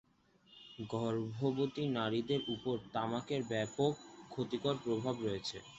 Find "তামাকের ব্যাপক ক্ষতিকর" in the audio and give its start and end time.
2.93-4.75